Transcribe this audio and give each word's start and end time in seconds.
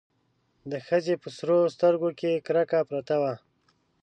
د 0.71 0.73
ښځې 0.87 1.15
په 1.23 1.29
سرو 1.37 1.59
سترګو 1.75 2.09
کې 2.19 2.31
کرکه 2.45 2.79
پرته 2.89 3.15
وه. 3.21 3.33